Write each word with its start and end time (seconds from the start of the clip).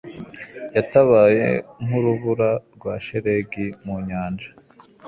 yatakaye 0.75 1.47
nk'urubura 1.83 2.49
rwa 2.75 2.93
shelegi 3.05 3.65
mu 3.85 3.95
nyanja 4.07 4.49